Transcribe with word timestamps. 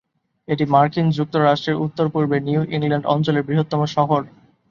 এটি 0.47 0.63
মার্কিন 0.65 1.07
যুক্তরাষ্ট্রের 1.11 1.81
উত্তর-পূর্বে 1.85 2.37
নিউ 2.39 2.61
ইংল্যান্ড 2.75 3.05
অঞ্চলের 3.05 3.47
বৃহত্তম 3.47 3.81
শহর। 3.95 4.21